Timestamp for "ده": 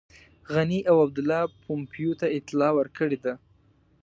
3.25-3.33